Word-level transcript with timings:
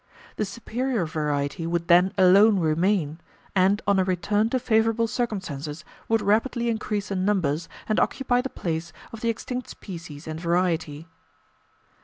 The 0.37 0.45
superior 0.45 1.05
variety 1.05 1.67
would 1.67 1.87
then 1.87 2.11
alone 2.17 2.57
remain, 2.59 3.19
and 3.55 3.83
on 3.85 3.99
a 3.99 4.03
return 4.03 4.49
to 4.49 4.57
favourable 4.57 5.05
circumstances 5.05 5.85
would 6.07 6.23
rapidly 6.23 6.69
increase 6.71 7.11
in 7.11 7.23
numbers 7.23 7.69
and 7.87 7.99
occupy 7.99 8.41
the 8.41 8.49
place 8.49 8.91
of 9.13 9.21
the 9.21 9.29
extinct 9.29 9.69
species 9.69 10.25
and 10.25 10.39
variety. 10.39 11.07